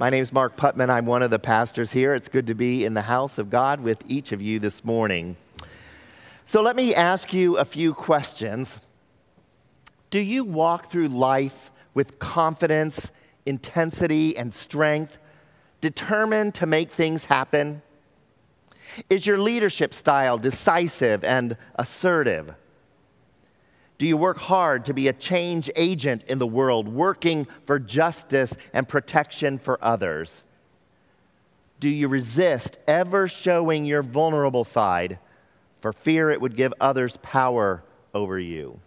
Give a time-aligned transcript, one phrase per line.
[0.00, 0.88] My name is Mark Putman.
[0.88, 2.14] I'm one of the pastors here.
[2.14, 5.36] It's good to be in the house of God with each of you this morning.
[6.46, 8.78] So let me ask you a few questions.
[10.08, 13.10] Do you walk through life with confidence,
[13.44, 15.18] intensity, and strength,
[15.82, 17.82] determined to make things happen?
[19.10, 22.54] Is your leadership style decisive and assertive?
[24.00, 28.56] Do you work hard to be a change agent in the world, working for justice
[28.72, 30.42] and protection for others?
[31.80, 35.18] Do you resist ever showing your vulnerable side
[35.82, 37.84] for fear it would give others power
[38.14, 38.80] over you?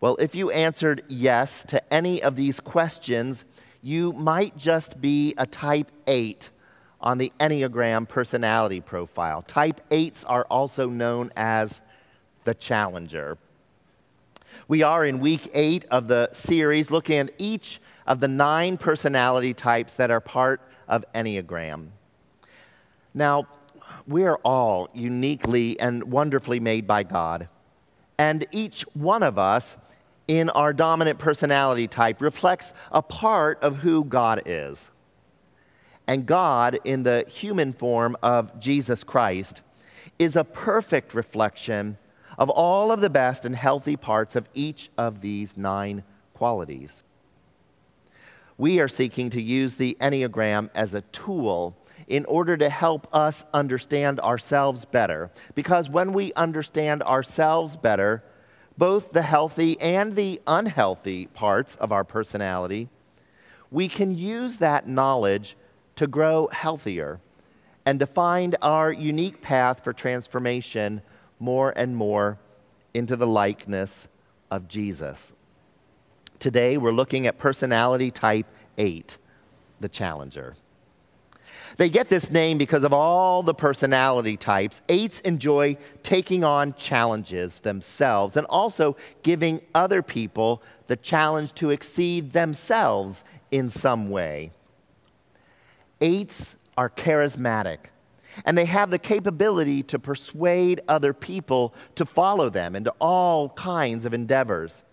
[0.00, 3.44] Well, if you answered yes to any of these questions,
[3.82, 6.50] you might just be a type 8
[7.00, 9.42] on the Enneagram personality profile.
[9.42, 11.82] Type 8s are also known as
[12.42, 13.38] the challenger.
[14.68, 19.54] We are in week eight of the series looking at each of the nine personality
[19.54, 21.90] types that are part of Enneagram.
[23.14, 23.46] Now,
[24.08, 27.48] we are all uniquely and wonderfully made by God,
[28.18, 29.76] and each one of us
[30.26, 34.90] in our dominant personality type reflects a part of who God is.
[36.08, 39.62] And God, in the human form of Jesus Christ,
[40.18, 41.98] is a perfect reflection
[42.38, 46.02] of all of the best and healthy parts of each of these nine
[46.34, 47.02] qualities.
[48.58, 51.76] We are seeking to use the Enneagram as a tool
[52.08, 55.30] in order to help us understand ourselves better.
[55.54, 58.22] Because when we understand ourselves better,
[58.78, 62.88] both the healthy and the unhealthy parts of our personality,
[63.70, 65.56] we can use that knowledge
[65.96, 67.20] to grow healthier
[67.84, 71.02] and to find our unique path for transformation
[71.38, 72.38] more and more
[72.94, 74.08] into the likeness
[74.50, 75.32] of Jesus.
[76.38, 78.46] Today, we're looking at personality type
[78.78, 79.18] 8,
[79.80, 80.56] the challenger.
[81.76, 84.80] They get this name because of all the personality types.
[84.88, 92.32] Eights enjoy taking on challenges themselves and also giving other people the challenge to exceed
[92.32, 94.52] themselves in some way.
[96.00, 97.78] Eights are charismatic
[98.44, 104.04] and they have the capability to persuade other people to follow them into all kinds
[104.04, 104.84] of endeavors.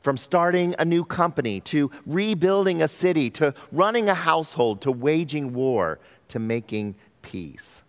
[0.00, 5.54] From starting a new company to rebuilding a city to running a household to waging
[5.54, 7.82] war to making peace.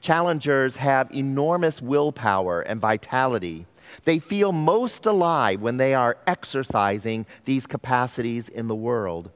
[0.00, 3.66] Challengers have enormous willpower and vitality.
[4.04, 9.30] They feel most alive when they are exercising these capacities in the world.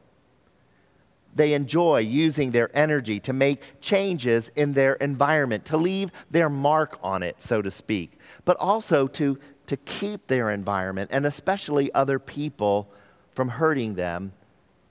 [1.39, 6.99] They enjoy using their energy to make changes in their environment, to leave their mark
[7.01, 12.19] on it, so to speak, but also to, to keep their environment and especially other
[12.19, 12.91] people
[13.37, 14.33] from hurting them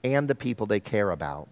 [0.02, 1.48] and the people they care about.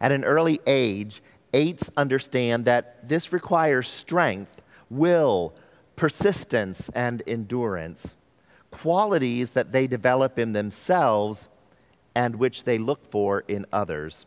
[0.00, 1.22] At an early age,
[1.54, 5.54] eights understand that this requires strength, will,
[5.94, 8.16] persistence, and endurance,
[8.72, 11.46] qualities that they develop in themselves
[12.20, 14.26] and which they look for in others.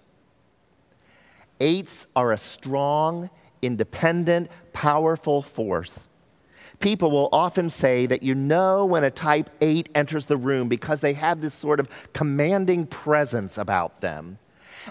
[1.59, 3.29] Eights are a strong,
[3.61, 6.07] independent, powerful force.
[6.79, 11.01] People will often say that you know when a type 8 enters the room because
[11.01, 14.39] they have this sort of commanding presence about them.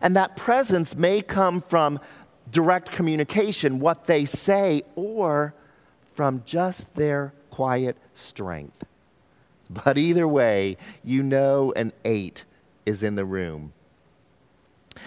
[0.00, 1.98] And that presence may come from
[2.52, 5.54] direct communication, what they say, or
[6.14, 8.84] from just their quiet strength.
[9.68, 12.44] But either way, you know an 8
[12.87, 13.72] is in the room.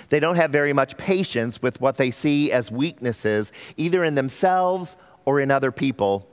[0.10, 4.98] They don't have very much patience with what they see as weaknesses, either in themselves
[5.26, 6.28] or in other people.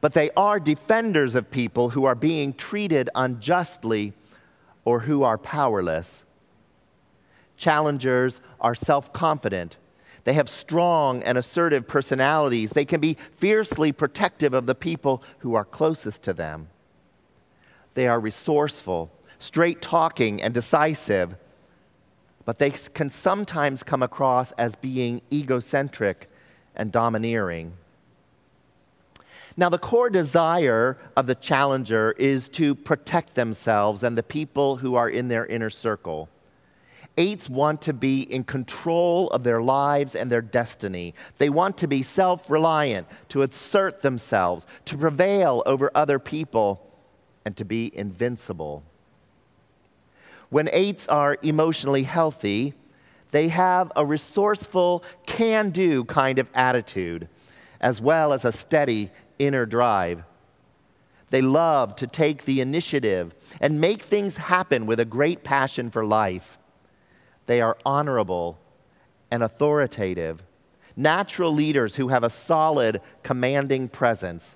[0.00, 4.14] But they are defenders of people who are being treated unjustly
[4.84, 6.24] or who are powerless.
[7.56, 9.76] Challengers are self confident.
[10.24, 12.70] They have strong and assertive personalities.
[12.70, 16.68] They can be fiercely protective of the people who are closest to them.
[17.94, 21.34] They are resourceful straight talking and decisive,
[22.44, 26.30] but they can sometimes come across as being egocentric
[26.76, 27.72] and domineering.
[29.56, 34.94] Now, the core desire of the challenger is to protect themselves and the people who
[34.94, 36.28] are in their inner circle.
[37.18, 41.14] Eights want to be in control of their lives and their destiny.
[41.38, 46.86] They want to be self reliant, to assert themselves, to prevail over other people,
[47.44, 48.84] and to be invincible.
[50.50, 52.74] When eights are emotionally healthy,
[53.30, 57.28] they have a resourceful, can do kind of attitude,
[57.80, 60.24] as well as a steady inner drive.
[61.30, 66.04] They love to take the initiative and make things happen with a great passion for
[66.04, 66.58] life.
[67.46, 68.58] they are honorable
[69.30, 70.42] and authoritative,
[70.96, 74.54] natural leaders who have a solid, commanding presence.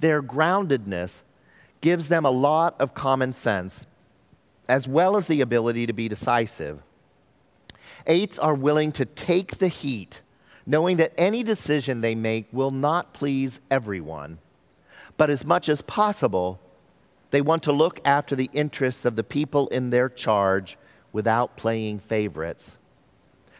[0.00, 1.22] Their groundedness
[1.80, 3.86] gives them a lot of common sense,
[4.68, 6.82] as well as the ability to be decisive.
[8.06, 10.22] Eights are willing to take the heat,
[10.66, 14.38] knowing that any decision they make will not please everyone.
[15.16, 16.60] But as much as possible,
[17.30, 20.76] they want to look after the interests of the people in their charge
[21.12, 22.78] without playing favorites.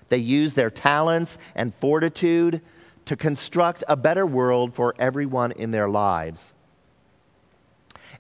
[0.08, 2.60] They use their talents and fortitude
[3.06, 6.52] to construct a better world for everyone in their lives.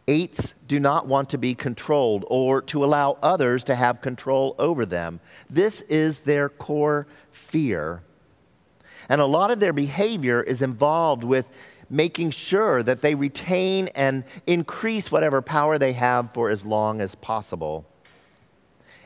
[0.08, 4.86] Eights do not want to be controlled or to allow others to have control over
[4.86, 5.20] them.
[5.50, 8.00] This is their core fear.
[9.06, 11.50] And a lot of their behavior is involved with
[11.90, 17.14] making sure that they retain and increase whatever power they have for as long as
[17.16, 17.84] possible.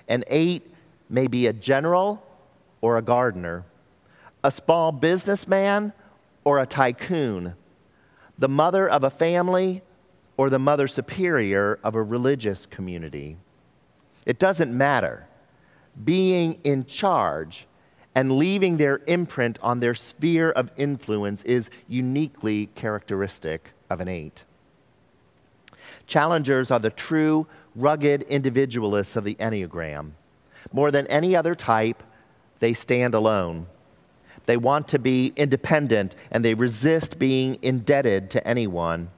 [0.06, 0.72] An eight
[1.10, 2.24] may be a general
[2.80, 3.64] or a gardener,
[4.44, 5.92] a small businessman
[6.44, 7.56] or a tycoon,
[8.38, 9.82] the mother of a family
[10.36, 13.36] or the mother superior of a religious community.
[14.24, 15.26] It doesn't matter.
[16.04, 17.66] Being in charge
[18.14, 24.44] and leaving their imprint on their sphere of influence is uniquely characteristic of an eight.
[26.06, 30.12] Challengers are the true, rugged individualists of the Enneagram.
[30.72, 32.02] More than any other type,
[32.58, 33.66] they stand alone.
[34.46, 39.10] They want to be independent and they resist being indebted to anyone.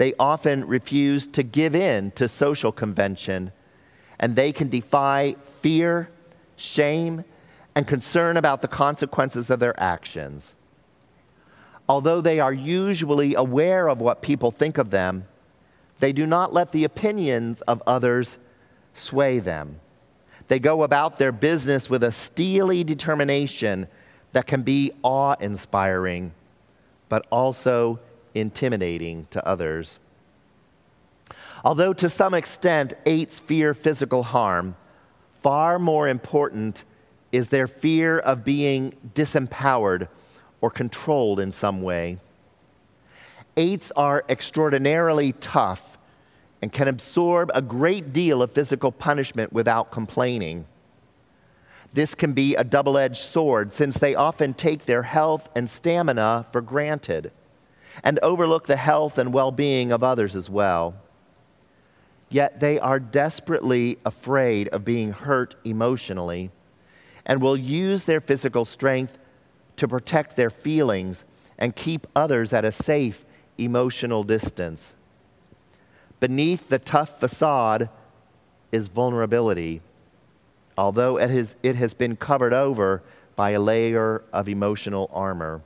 [0.00, 3.52] They often refuse to give in to social convention
[4.18, 6.08] and they can defy fear,
[6.56, 7.22] shame,
[7.74, 10.54] and concern about the consequences of their actions.
[11.86, 15.26] Although they are usually aware of what people think of them,
[15.98, 18.38] they do not let the opinions of others
[18.94, 19.80] sway them.
[20.48, 23.86] They go about their business with a steely determination
[24.32, 26.32] that can be awe inspiring,
[27.10, 28.00] but also
[28.34, 29.98] intimidating to others.
[31.64, 34.76] Although to some extent eights fear physical harm,
[35.42, 36.84] far more important
[37.32, 40.08] is their fear of being disempowered
[40.60, 42.18] or controlled in some way.
[43.56, 45.98] Eights are extraordinarily tough
[46.62, 50.66] and can absorb a great deal of physical punishment without complaining.
[51.92, 56.46] This can be a double edged sword since they often take their health and stamina
[56.52, 57.32] for granted
[58.02, 60.94] and overlook the health and well being of others as well.
[62.28, 66.50] Yet they are desperately afraid of being hurt emotionally
[67.26, 69.18] and will use their physical strength
[69.76, 71.24] to protect their feelings
[71.58, 73.24] and keep others at a safe
[73.58, 74.94] emotional distance.
[76.20, 77.88] Beneath the tough facade
[78.72, 79.80] is vulnerability,
[80.78, 83.02] although it has, it has been covered over
[83.36, 85.62] by a layer of emotional armor.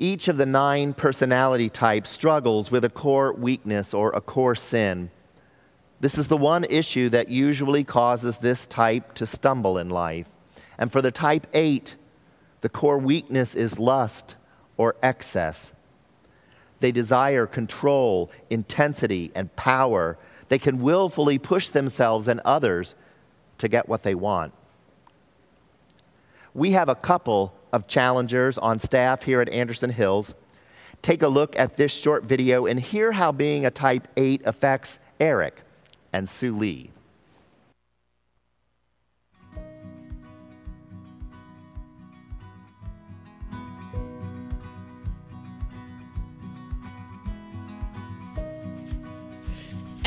[0.00, 5.10] Each of the nine personality types struggles with a core weakness or a core sin.
[5.98, 10.28] This is the one issue that usually causes this type to stumble in life.
[10.78, 11.96] And for the type 8,
[12.60, 14.36] the core weakness is lust
[14.76, 15.72] or excess.
[16.78, 20.16] They desire control, intensity, and power.
[20.48, 22.94] They can willfully push themselves and others
[23.58, 24.52] to get what they want.
[26.54, 30.34] We have a couple of challengers on staff here at Anderson Hills.
[31.02, 35.00] Take a look at this short video and hear how being a type 8 affects
[35.20, 35.62] Eric
[36.12, 36.90] and Sue Lee.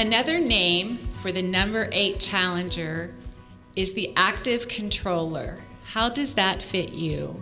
[0.02, 3.14] Another name for the number eight challenger
[3.76, 5.64] is the active controller.
[5.84, 7.40] How does that fit you?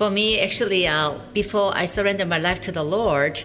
[0.00, 3.44] For me, actually, uh, before I surrendered my life to the Lord,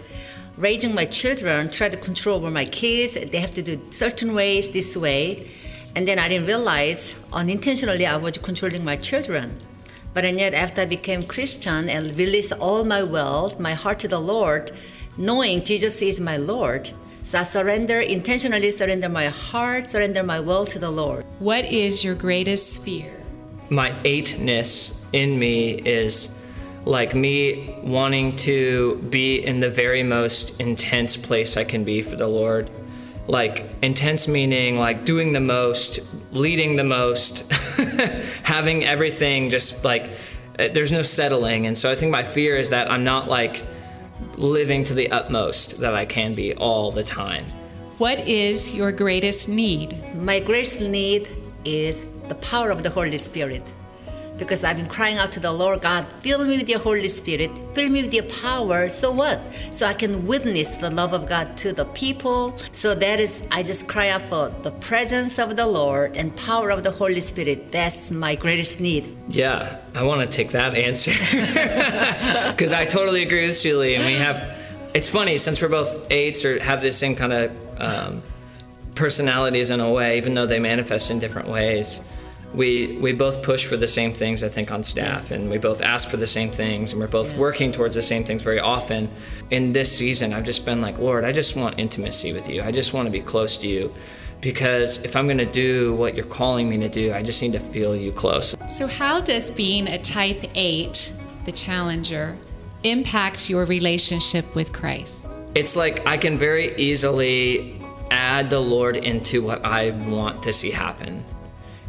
[0.55, 3.15] raising my children, try to control over my kids.
[3.15, 5.51] They have to do certain ways, this way.
[5.97, 9.57] And then I didn't realize unintentionally I was controlling my children.
[10.13, 14.07] But and yet after I became Christian and released all my wealth, my heart to
[14.07, 14.71] the Lord,
[15.17, 20.65] knowing Jesus is my Lord, so I surrender, intentionally surrender my heart, surrender my will
[20.67, 21.25] to the Lord.
[21.39, 23.11] What is your greatest fear?
[23.69, 26.34] My eightness in me is
[26.85, 32.15] like me wanting to be in the very most intense place I can be for
[32.15, 32.69] the Lord.
[33.27, 35.99] Like intense meaning like doing the most,
[36.31, 37.51] leading the most,
[38.43, 40.11] having everything just like
[40.59, 41.65] uh, there's no settling.
[41.65, 43.63] And so I think my fear is that I'm not like
[44.37, 47.45] living to the utmost that I can be all the time.
[47.97, 50.13] What is your greatest need?
[50.15, 51.27] My greatest need
[51.63, 53.63] is the power of the Holy Spirit.
[54.37, 57.51] Because I've been crying out to the Lord God, fill me with your Holy Spirit,
[57.73, 58.89] fill me with your power.
[58.89, 59.39] So what?
[59.71, 62.57] So I can witness the love of God to the people.
[62.71, 66.69] So that is, I just cry out for the presence of the Lord and power
[66.69, 67.71] of the Holy Spirit.
[67.71, 69.05] That's my greatest need.
[69.29, 71.11] Yeah, I want to take that answer
[72.51, 73.95] because I totally agree with Julie.
[73.95, 74.57] And we have,
[74.93, 78.23] it's funny since we're both eights or have the same kind of um,
[78.95, 82.01] personalities in a way, even though they manifest in different ways.
[82.53, 85.31] We, we both push for the same things, I think, on staff, Yes.
[85.31, 87.37] and we both ask for the same things, and we're both Yes.
[87.39, 89.09] working towards the same things very often.
[89.51, 92.61] In this season, I've just been like, Lord, I just want intimacy with you.
[92.61, 93.93] I just want to be close to you.
[94.41, 97.53] Because if I'm going to do what you're calling me to do, I just need
[97.53, 98.55] to feel you close.
[98.69, 101.11] So, how does being a type 8,
[101.45, 102.37] the challenger,
[102.83, 105.27] impact your relationship with Christ?
[105.55, 110.69] It's like I can very easily add the Lord into what I want to see
[110.69, 111.23] happen.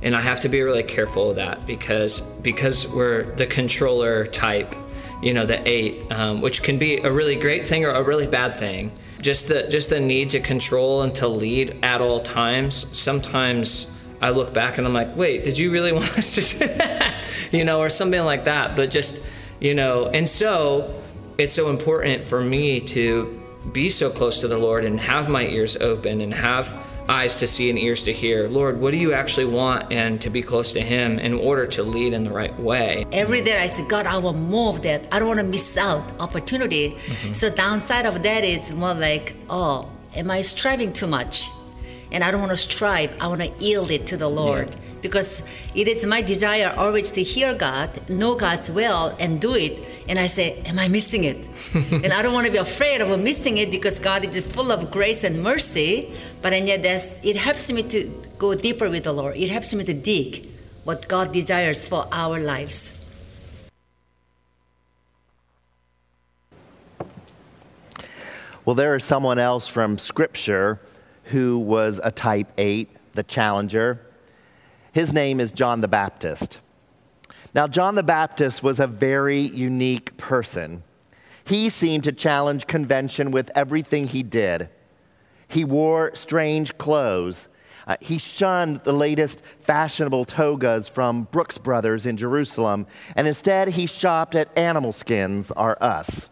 [0.07, 4.77] And I have to be really careful with that because because we're the controller type,
[5.21, 8.29] you know, the eight, um, which can be a really great thing or a really
[8.29, 8.93] bad thing.
[9.21, 12.97] Just the just the need to control and to lead at all times.
[12.97, 16.73] Sometimes I look back and I'm like, wait, did you really want us to do
[16.75, 17.25] that?
[17.51, 18.77] you know, or something like that.
[18.77, 19.21] But just
[19.59, 21.03] you know, and so
[21.37, 25.43] it's so important for me to be so close to the Lord and have my
[25.49, 28.49] ears open and have eyes to see and ears to hear.
[28.49, 29.93] Lord, what do you actually want?
[29.93, 33.05] And to be close to Him in order to lead in the right way.
[33.13, 35.07] Every day I say, God, I want more of that.
[35.13, 36.91] I don't want to miss out opportunity.
[36.91, 37.33] Mm-hmm.
[37.33, 41.49] So downside of that is more like, oh, am I striving too much?
[42.13, 43.15] And I don't want to strive.
[43.21, 44.77] I want to yield it to the Lord.
[45.03, 45.43] Because
[45.75, 49.81] it is my desire always to hear God, know God's will, and do it.
[50.09, 51.49] And I say, Am I missing it?
[51.75, 54.91] and I don't want to be afraid of missing it because God is full of
[54.91, 56.13] grace and mercy.
[56.43, 59.37] But and yet that's, it helps me to go deeper with the Lord.
[59.37, 60.49] It helps me to dig
[60.85, 62.93] what God desires for our lives.
[68.65, 70.81] Well, there is someone else from Scripture
[71.27, 74.01] who was a type 8, the challenger.
[74.97, 76.61] His name is John the Baptist.
[77.55, 80.85] Now, John the Baptist was a very unique person.
[81.45, 84.71] He seemed to challenge convention with everything he did.
[85.49, 87.49] He wore strange clothes.
[87.87, 92.87] Uh, he shunned the latest fashionable togas from Brooks Brothers in Jerusalem,
[93.17, 96.27] and instead he shopped at Animal Skins or Us.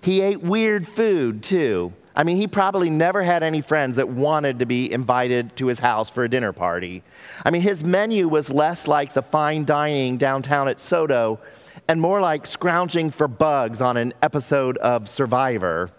[0.00, 1.94] He ate weird food too.
[2.14, 5.78] I mean, he probably never had any friends that wanted to be invited to his
[5.78, 7.02] house for a dinner party.
[7.44, 11.40] I mean, his menu was less like the fine dining downtown at Sotto
[11.88, 15.90] and more like scrounging for bugs on an episode of Survivor.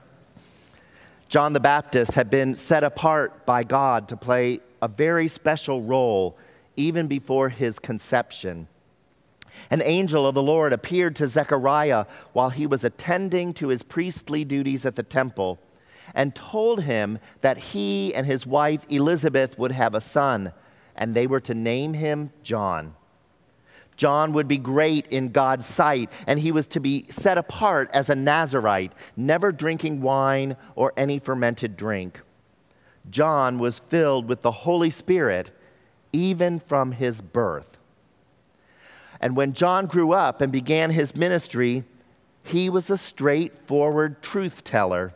[1.29, 6.37] John the Baptist had been set apart by God to play a very special role
[6.75, 8.67] even before his conception.
[9.71, 14.45] An angel of the Lord appeared to Zechariah while he was attending to his priestly
[14.45, 15.59] duties at the temple
[16.13, 20.53] and told him that he and his wife Elizabeth would have a son,
[20.95, 22.95] and they were to name him John.
[23.95, 28.09] John would be great in God's sight, and he was to be set apart as
[28.09, 32.19] a Nazarite, never drinking wine or any fermented drink.
[33.09, 35.51] John was filled with the Holy Spirit
[36.11, 37.77] even from his birth.
[39.19, 41.83] And when John grew up and began his ministry,
[42.43, 45.13] he was a straightforward truth teller.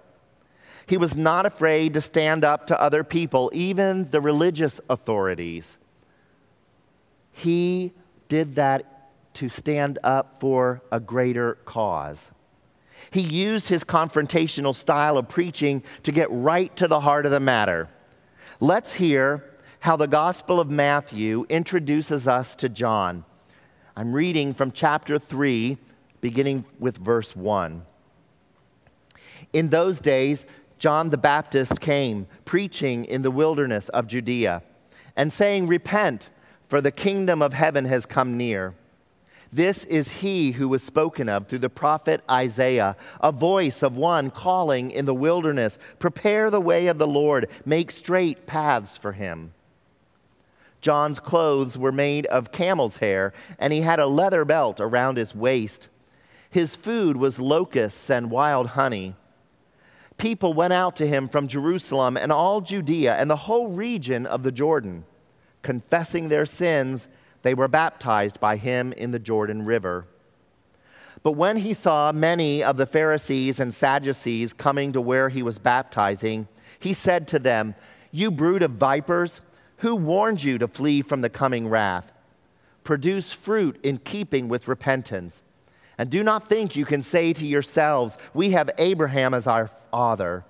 [0.87, 5.77] He was not afraid to stand up to other people, even the religious authorities.
[7.33, 7.91] He
[8.29, 12.31] did that to stand up for a greater cause.
[13.11, 17.39] He used his confrontational style of preaching to get right to the heart of the
[17.39, 17.89] matter.
[18.59, 19.43] Let's hear
[19.81, 23.25] how the Gospel of Matthew introduces us to John.
[23.95, 25.77] I'm reading from chapter 3,
[26.21, 27.85] beginning with verse 1.
[29.53, 30.45] In those days,
[30.77, 34.61] John the Baptist came, preaching in the wilderness of Judea,
[35.15, 36.29] and saying, Repent,
[36.67, 38.75] for the kingdom of heaven has come near.
[39.51, 44.29] This is he who was spoken of through the prophet Isaiah, a voice of one
[44.29, 49.53] calling in the wilderness, Prepare the way of the Lord, make straight paths for him.
[50.81, 55.33] John's clothes were made of camel's hair, and he had a leather belt around his
[55.33, 55.87] waist.
[56.49, 59.15] His food was locusts and wild honey.
[60.17, 64.43] People went out to him from Jerusalem and all Judea and the whole region of
[64.43, 65.05] the Jordan.
[65.61, 67.07] Confessing their sins,
[67.43, 70.07] they were baptized by him in the Jordan River.
[71.23, 75.59] But when he saw many of the Pharisees and Sadducees coming to where he was
[75.59, 76.47] baptizing,
[76.79, 77.75] He said to them,
[78.11, 79.41] You brood of vipers,
[79.77, 82.11] who warned you to flee from the coming wrath?
[82.83, 85.43] Produce fruit in keeping with repentance.
[85.97, 90.45] And do not think you can say to yourselves, We have Abraham as our father.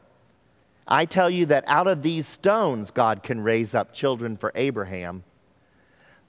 [0.88, 5.24] I tell you that out of these stones God can raise up children for Abraham.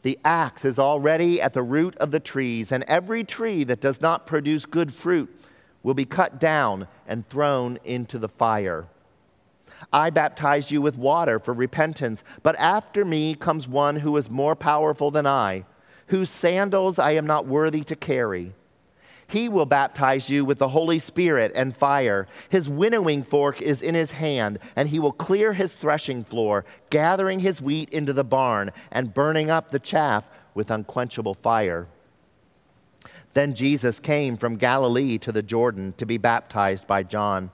[0.02, 4.00] The axe is already at the root of the trees, and every tree that does
[4.00, 5.34] not produce good fruit
[5.82, 8.87] will be cut down and thrown into the fire.
[9.92, 14.56] I baptize you with water for repentance, but after me comes one who is more
[14.56, 15.64] powerful than I,
[16.08, 18.54] whose sandals I am not worthy to carry.
[19.28, 22.26] He will baptize you with the Holy Spirit and fire.
[22.49, 27.40] His winnowing fork is in his hand, and he will clear his threshing floor, gathering
[27.40, 31.88] his wheat into the barn and burning up the chaff with unquenchable fire.
[33.35, 37.50] Then Jesus came from Galilee to the Jordan to be baptized by John.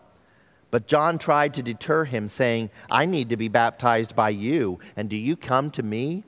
[0.71, 5.11] But John tried to deter him, saying, I need to be baptized by you, and
[5.11, 6.23] do you come to me?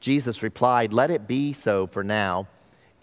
[0.00, 2.48] Jesus replied, Let it be so for now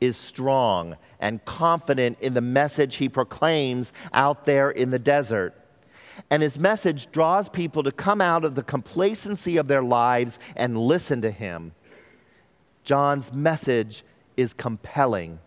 [0.00, 5.54] is strong and confident in the message he proclaims out there in the desert.
[6.30, 10.76] And his message draws people to come out of the complacency of their lives and
[10.76, 11.72] listen to him.
[12.84, 14.04] John's message
[14.36, 15.38] is compelling.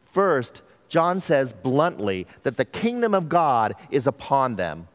[0.00, 4.88] First, John says bluntly that the kingdom of God is upon them.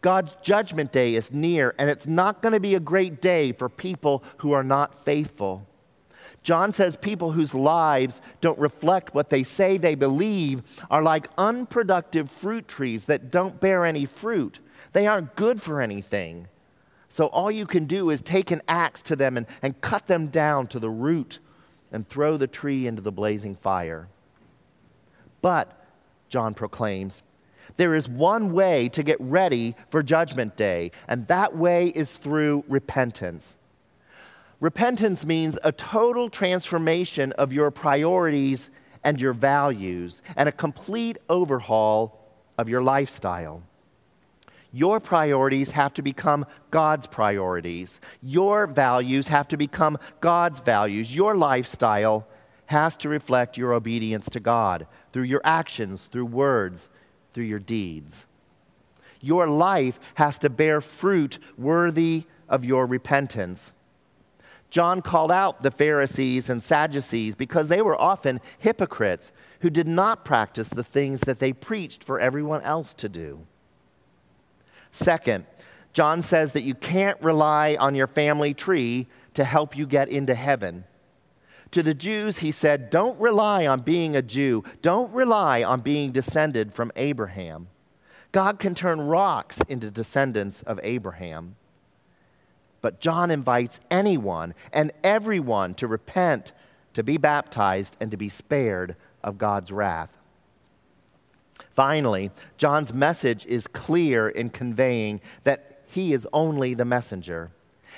[0.00, 3.68] God's judgment day is near, and it's not going to be a great day for
[3.68, 5.66] people who are not faithful.
[6.44, 12.30] John says people whose lives don't reflect what they say they believe are like unproductive
[12.30, 14.60] fruit trees that don't bear any fruit.
[14.92, 16.48] They aren't good for anything.
[17.08, 20.26] So all you can do is take an axe to them and, and cut them
[20.26, 21.38] down to the root
[21.90, 24.08] and throw the tree into the blazing fire.
[25.40, 25.86] But,
[26.28, 27.22] John proclaims,
[27.76, 32.64] there is one way to get ready for Judgment Day, and that way is through
[32.68, 33.56] repentance.
[34.64, 38.70] Repentance means a total transformation of your priorities
[39.04, 42.18] and your values, and a complete overhaul
[42.56, 43.62] of your lifestyle.
[44.72, 48.00] Your priorities have to become God's priorities.
[48.22, 51.14] Your values have to become God's values.
[51.14, 52.26] Your lifestyle
[52.64, 56.88] has to reflect your obedience to God through your actions, through words,
[57.34, 58.26] through your deeds.
[59.20, 63.74] Your life has to bear fruit worthy of your repentance.
[64.74, 70.24] John called out the Pharisees and Sadducees because they were often hypocrites who did not
[70.24, 73.46] practice the things that they preached for everyone else to do.
[74.90, 75.46] Second,
[75.92, 80.34] John says that you can't rely on your family tree to help you get into
[80.34, 80.82] heaven.
[81.70, 84.64] To the Jews, he said, Don't rely on being a Jew.
[84.82, 87.68] Don't rely on being descended from Abraham.
[88.32, 91.54] God can turn rocks into descendants of Abraham.
[92.84, 96.52] But John invites anyone and everyone to repent,
[96.92, 100.10] to be baptized, and to be spared of God's wrath.
[101.70, 107.50] Finally, John's message is clear in conveying that he is only the messenger.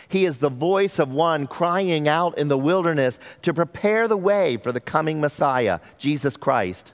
[0.07, 4.57] He is the voice of one crying out in the wilderness to prepare the way
[4.57, 6.93] for the coming Messiah, Jesus Christ.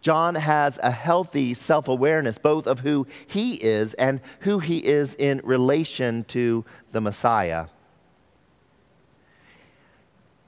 [0.00, 5.14] John has a healthy self awareness, both of who he is and who he is
[5.16, 7.66] in relation to the Messiah.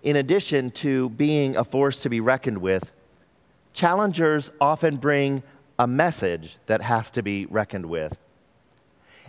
[0.03, 2.93] In addition to being a force to be reckoned with,
[3.73, 5.43] challengers often bring
[5.79, 8.17] a message that has to be reckoned with.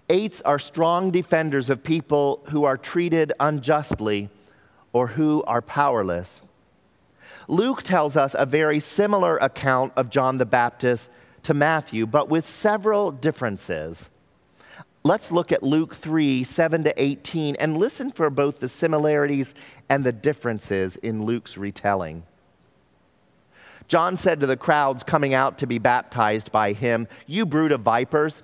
[0.10, 4.30] Eights are strong defenders of people who are treated unjustly
[4.94, 6.42] or who are powerless.
[7.48, 11.10] Luke tells us a very similar account of John the Baptist
[11.44, 14.10] to Matthew, but with several differences.
[15.04, 19.56] Let's look at Luke 3 7 to 18 and listen for both the similarities
[19.90, 22.24] and the differences in Luke's retelling.
[23.88, 27.82] John said to the crowds coming out to be baptized by him, You brood of
[27.82, 28.44] vipers,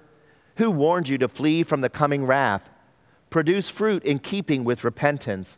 [0.55, 2.67] who warned you to flee from the coming wrath?
[3.29, 5.57] Produce fruit in keeping with repentance.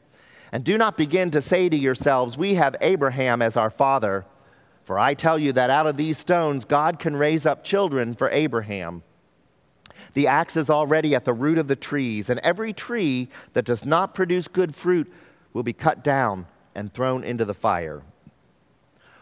[0.51, 4.25] And do not begin to say to yourselves, We have Abraham as our father.
[4.83, 8.29] For I tell you that out of these stones God can raise up children for
[8.31, 9.03] Abraham.
[10.13, 13.85] The axe is already at the root of the trees, and every tree that does
[13.85, 15.11] not produce good fruit
[15.53, 18.01] will be cut down and thrown into the fire.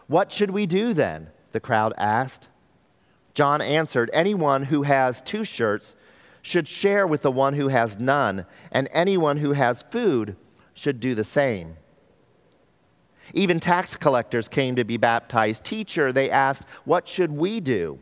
[0.06, 1.28] What should we do then?
[1.52, 2.48] The crowd asked.
[3.34, 5.94] John answered, Anyone who has two shirts
[6.40, 10.36] should share with the one who has none, and anyone who has food
[10.78, 11.76] should do the same.
[13.34, 15.64] Even tax collectors came to be baptized.
[15.64, 17.98] Teacher, they asked, What should we do?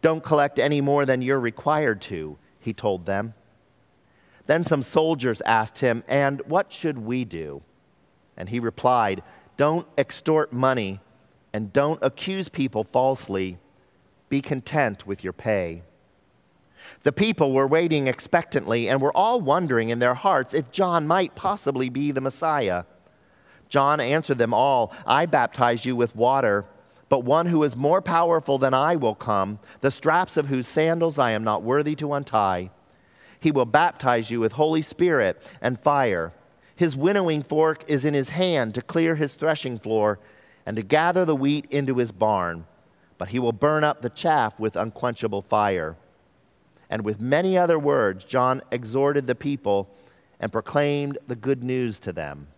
[0.00, 3.34] Don't collect any more than you're required to, he told them.
[4.46, 7.62] Then some soldiers asked him, And what should we do?
[8.38, 9.22] And he replied,
[9.58, 11.00] Don't extort money
[11.52, 13.58] and don't accuse people falsely.
[14.30, 15.82] Be content with your pay.
[17.02, 21.34] The people were waiting expectantly and were all wondering in their hearts if John might
[21.34, 22.84] possibly be the Messiah.
[23.68, 26.66] John answered them all I baptize you with water,
[27.08, 31.18] but one who is more powerful than I will come, the straps of whose sandals
[31.18, 32.70] I am not worthy to untie.
[33.40, 36.32] He will baptize you with Holy Spirit and fire.
[36.76, 40.18] His winnowing fork is in his hand to clear his threshing floor
[40.66, 42.66] and to gather the wheat into his barn,
[43.18, 45.96] but he will burn up the chaff with unquenchable fire.
[46.90, 49.88] And with many other words, John exhorted the people
[50.40, 52.48] and proclaimed the good news to them.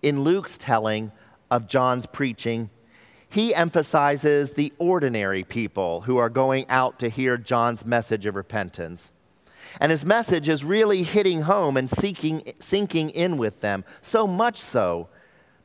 [0.00, 1.10] In Luke's telling
[1.50, 2.70] of John's preaching,
[3.28, 9.10] he emphasizes the ordinary people who are going out to hear John's message of repentance.
[9.80, 14.58] And his message is really hitting home and seeking, sinking in with them, so much
[14.58, 15.08] so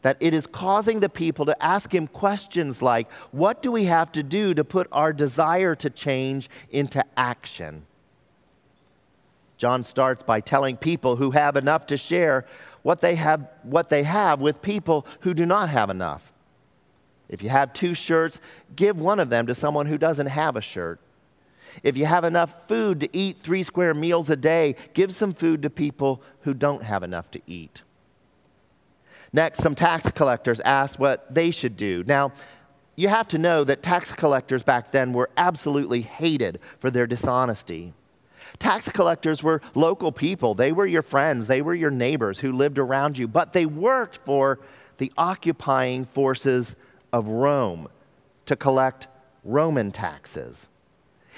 [0.07, 4.09] that it is causing the people to ask him questions like, What do we have
[4.13, 7.85] to do to put our desire to change into action?
[9.57, 12.45] John starts by telling people who have enough to share
[12.83, 16.31] what they have, what they have with people who do not have enough.
[17.27, 18.39] If you have two shirts,
[18.77, 21.01] give one of them to someone who doesn't have a shirt.
[21.83, 25.63] If you have enough food to eat three square meals a day, give some food
[25.63, 27.81] to people who don't have enough to eat.
[29.33, 32.03] Next, some tax collectors asked what they should do.
[32.05, 32.31] Now,
[32.95, 37.93] you have to know that tax collectors back then were absolutely hated for their dishonesty.
[38.59, 40.55] Tax collectors were local people.
[40.55, 44.17] They were your friends, they were your neighbors who lived around you, but they worked
[44.25, 44.59] for
[44.97, 46.75] the occupying forces
[47.13, 47.87] of Rome
[48.45, 49.07] to collect
[49.43, 50.67] Roman taxes.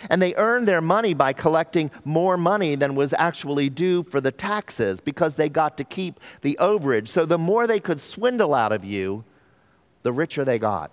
[0.10, 4.32] And they earned their money by collecting more money than was actually due for the
[4.32, 7.08] taxes because they got to keep the overage.
[7.08, 9.24] So the more they could swindle out of you,
[10.04, 10.92] the richer they got.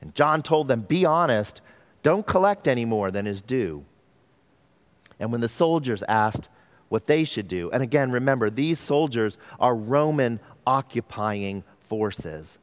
[0.00, 1.60] And John told them, Be honest,
[2.02, 3.84] don't collect any more than is due.
[5.18, 6.48] And when the soldiers asked
[6.88, 12.58] what they should do, and again, remember, these soldiers are Roman occupying forces.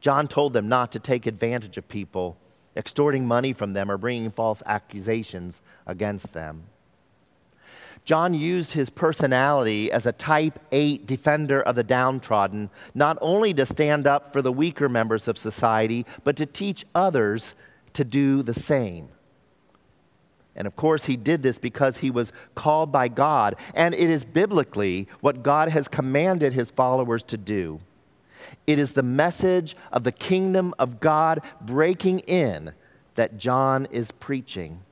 [0.00, 2.36] John told them not to take advantage of people
[2.76, 6.64] extorting money from them or bringing false accusations against them.
[8.04, 13.66] John used his personality as a type 8 defender of the downtrodden, not only to
[13.66, 17.56] stand up for the weaker members of society, but to teach others
[17.94, 19.08] to do the same.
[20.54, 24.24] And of course, he did this because he was called by God, and it is
[24.24, 27.80] biblically what God has commanded his followers to do.
[28.66, 32.72] It is the message of the kingdom of God breaking in
[33.14, 34.82] that John is preaching.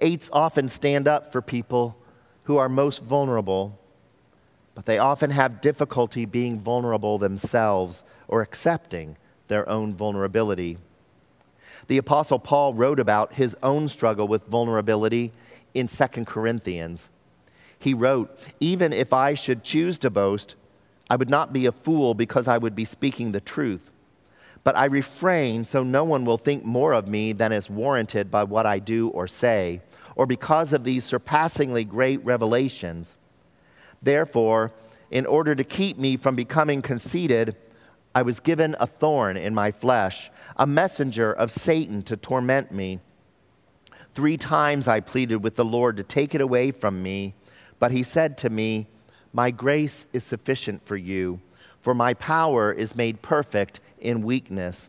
[0.00, 1.96] Eights often stand up for people
[2.44, 3.78] who are most vulnerable,
[4.74, 9.16] but they often have difficulty being vulnerable themselves or accepting
[9.48, 10.78] their own vulnerability.
[11.88, 15.32] The Apostle Paul wrote about his own struggle with vulnerability
[15.72, 17.10] in 2 Corinthians.
[17.78, 20.56] He wrote, Even if I should choose to boast,
[21.08, 23.90] I would not be a fool because I would be speaking the truth.
[24.64, 28.44] But I refrain so no one will think more of me than is warranted by
[28.44, 29.80] what I do or say,
[30.16, 33.16] or because of these surpassingly great revelations.
[34.02, 34.72] Therefore,
[35.10, 37.54] in order to keep me from becoming conceited,
[38.14, 42.98] I was given a thorn in my flesh, a messenger of Satan to torment me.
[44.14, 47.34] Three times I pleaded with the Lord to take it away from me,
[47.78, 48.88] but he said to me,
[49.36, 51.38] my grace is sufficient for you,
[51.78, 54.88] for my power is made perfect in weakness.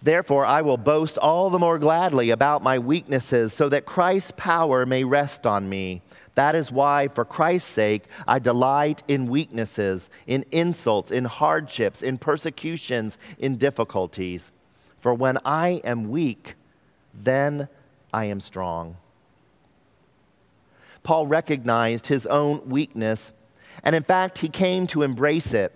[0.00, 4.86] Therefore, I will boast all the more gladly about my weaknesses, so that Christ's power
[4.86, 6.02] may rest on me.
[6.36, 12.18] That is why, for Christ's sake, I delight in weaknesses, in insults, in hardships, in
[12.18, 14.52] persecutions, in difficulties.
[15.00, 16.54] For when I am weak,
[17.12, 17.68] then
[18.14, 18.98] I am strong.
[21.02, 23.32] Paul recognized his own weakness,
[23.82, 25.72] and in fact, he came to embrace it.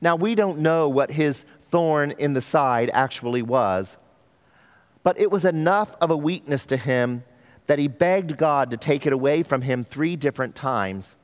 [0.00, 3.96] Now, we don't know what his thorn in the side actually was,
[5.02, 7.24] But it was enough of a weakness to him
[7.66, 11.14] that he begged God to take it away from him three different times.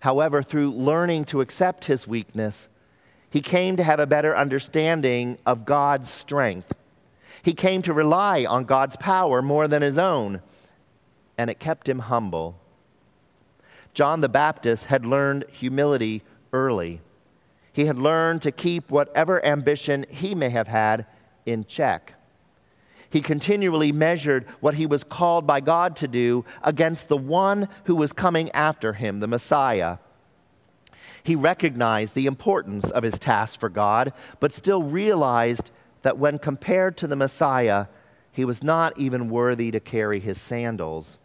[0.00, 2.68] However, through learning to accept his weakness,
[3.30, 6.72] he came to have a better understanding of God's strength.
[7.42, 10.42] He came to rely on God's power more than his own,
[11.40, 12.60] and it kept him humble.
[13.94, 16.22] John the Baptist had learned humility
[16.52, 17.00] early.
[17.72, 21.06] He had learned to keep whatever ambition he may have had
[21.46, 22.12] in check.
[23.08, 27.96] He continually measured what he was called by God to do against the one who
[27.96, 29.96] was coming after him, the Messiah.
[31.22, 35.70] He recognized the importance of his task for God, but still realized
[36.02, 37.86] that when compared to the Messiah,
[38.30, 41.18] he was not even worthy to carry his sandals.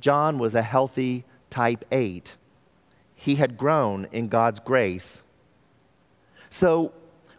[0.00, 2.36] John was a healthy type 8.
[3.14, 5.22] He had grown in God's grace.
[6.48, 6.92] So,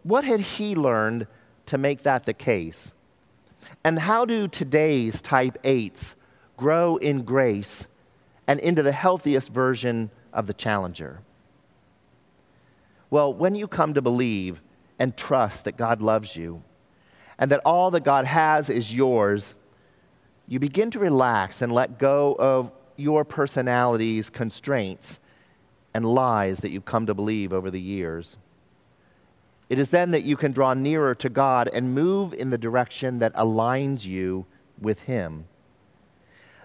[0.04, 1.28] what had he learned
[1.68, 2.92] to make that the case?
[3.84, 6.16] And how do today's type 8s
[6.58, 7.88] grow in grace
[8.48, 11.22] and into the healthiest version of the challenger?
[13.10, 14.62] Well, when you come to believe
[14.98, 16.64] and trust that God loves you
[17.38, 19.56] and that all that God has is yours,
[20.52, 25.18] you begin to relax and let go of your personality's constraints
[25.94, 28.36] and lies that you've come to believe over the years.
[29.70, 33.20] It is then that you can draw nearer to God and move in the direction
[33.20, 34.46] that aligns you
[34.78, 35.46] with Him.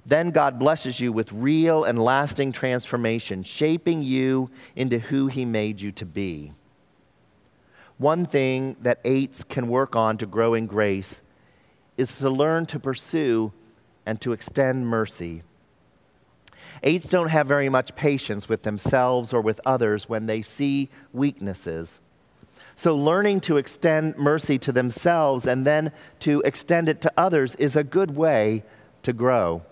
[0.05, 5.81] Then God blesses you with real and lasting transformation, shaping you into who He made
[5.81, 6.53] you to be.
[7.99, 11.21] One thing that eights can work on to grow in grace
[11.97, 13.53] is to learn to pursue
[14.07, 15.43] and to extend mercy.
[16.83, 22.01] Eights don't have very much patience with themselves or with others when they see weaknesses.
[22.77, 27.75] So, learning to extend mercy to themselves and then to extend it to others is
[27.75, 28.65] a good way
[29.03, 29.63] to grow.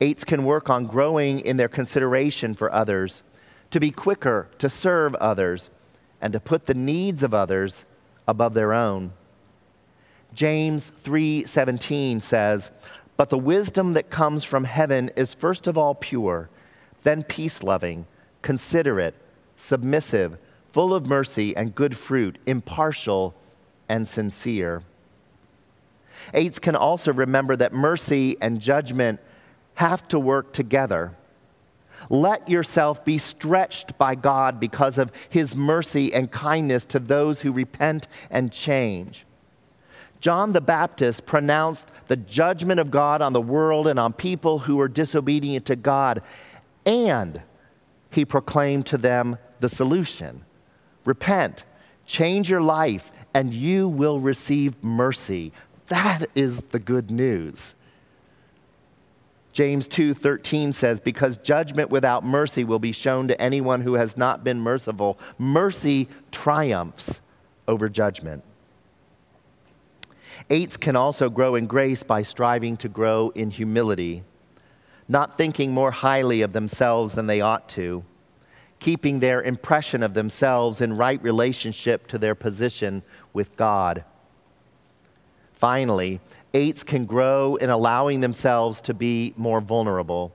[0.00, 3.22] Eights can work on growing in their consideration for others,
[3.70, 5.70] to be quicker to serve others,
[6.20, 7.86] and to put the needs of others
[8.28, 9.12] above their own.
[10.34, 12.70] James 3:17 says,
[13.16, 16.48] "But the wisdom that comes from heaven is first of all pure,
[17.02, 18.06] then peace-loving,
[18.42, 19.14] considerate,
[19.56, 20.38] submissive,
[20.72, 23.34] full of mercy and good fruit, impartial
[23.88, 24.82] and sincere.
[26.32, 29.20] Eights can also remember that mercy and judgment
[29.74, 31.12] have to work together.
[32.08, 37.52] Let yourself be stretched by God because of his mercy and kindness to those who
[37.52, 39.26] repent and change.
[40.22, 44.76] John the Baptist pronounced the judgment of God on the world and on people who
[44.76, 46.22] were disobedient to God,
[46.86, 47.42] and
[48.08, 50.44] he proclaimed to them the solution
[51.04, 51.64] Repent,
[52.06, 55.52] change your life, and you will receive mercy.
[55.88, 57.74] That is the good news.
[59.52, 64.44] James 2:13 says because judgment without mercy will be shown to anyone who has not
[64.44, 67.20] been merciful mercy triumphs
[67.66, 68.44] over judgment.
[70.50, 74.24] Eights can also grow in grace by striving to grow in humility,
[75.08, 78.04] not thinking more highly of themselves than they ought to,
[78.78, 83.02] keeping their impression of themselves in right relationship to their position
[83.32, 84.04] with God.
[85.52, 86.20] Finally,
[86.54, 90.32] eights can grow in allowing themselves to be more vulnerable,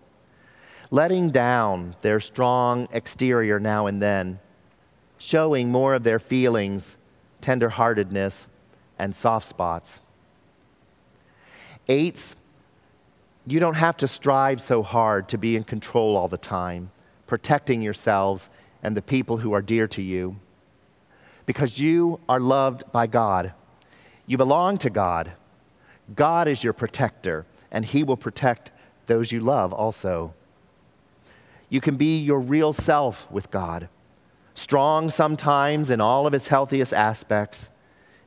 [0.89, 4.39] letting down their strong exterior now and then,
[5.17, 6.97] showing more of their feelings,
[7.41, 8.47] tenderheartedness,
[8.99, 9.99] and soft spots.
[11.87, 12.35] Eights,
[13.45, 16.91] you don't have to strive so hard to be in control all the time
[17.27, 18.49] protecting yourselves
[18.81, 20.37] and the people who are dear to you.
[21.45, 23.53] Because you are loved by God.
[24.25, 25.33] You belong to God.
[26.15, 28.71] God is your protector, and He will protect
[29.07, 30.33] those you love also.
[31.69, 33.89] You can be your real self with God,
[34.53, 37.69] strong sometimes in all of its healthiest aspects,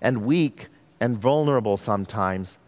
[0.01, 0.69] and weak
[1.01, 2.59] and vulnerable sometimes,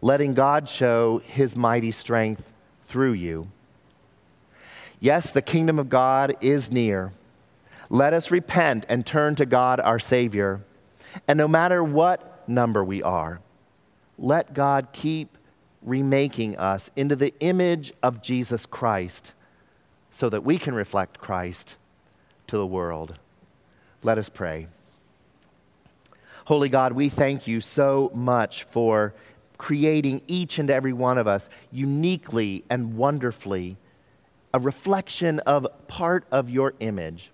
[0.00, 2.42] letting God show His mighty strength
[2.86, 3.48] through you.
[5.00, 7.12] Yes, the kingdom of God is near.
[7.90, 10.62] Let us repent and turn to God our Savior.
[11.28, 13.40] And no matter what number we are,
[14.18, 15.36] let God keep
[15.82, 19.32] remaking us into the image of Jesus Christ
[20.10, 21.76] so that we can reflect Christ
[22.46, 23.18] to the world.
[24.02, 24.68] Let us pray.
[26.46, 29.14] Holy God, we thank you so much for
[29.56, 33.78] creating each and every one of us uniquely and wonderfully
[34.52, 37.30] a reflection of part of your image.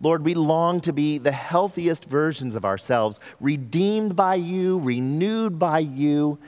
[0.00, 5.80] Lord, we long to be the healthiest versions of ourselves, redeemed by you, renewed by
[5.80, 6.38] you,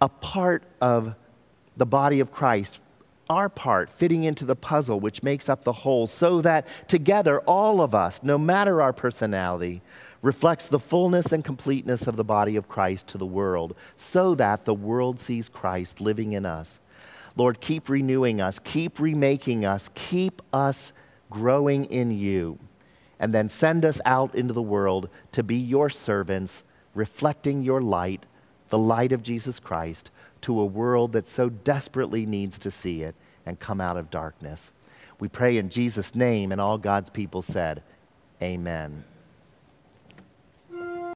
[0.00, 1.14] a part of
[1.76, 2.80] the body of Christ,
[3.30, 7.80] our part fitting into the puzzle which makes up the whole, so that together, all
[7.80, 9.80] of us, no matter our personality,
[10.22, 14.64] reflects the fullness and completeness of the body of Christ to the world, so that
[14.64, 16.80] the world sees Christ living in us.
[17.36, 20.92] Lord, keep renewing us, keep remaking us, keep us
[21.28, 22.58] growing in you,
[23.18, 26.62] and then send us out into the world to be your servants,
[26.94, 28.26] reflecting your light,
[28.68, 30.10] the light of Jesus Christ,
[30.42, 34.72] to a world that so desperately needs to see it and come out of darkness.
[35.18, 37.82] We pray in Jesus' name, and all God's people said,
[38.42, 39.04] Amen.